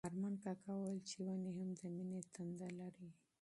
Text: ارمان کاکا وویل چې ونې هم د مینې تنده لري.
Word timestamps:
ارمان 0.09 0.35
کاکا 0.43 0.71
وویل 0.75 1.01
چې 1.09 1.17
ونې 1.25 1.51
هم 1.57 1.69
د 1.79 1.83
مینې 1.97 2.19
تنده 2.33 2.67
لري. 2.79 3.09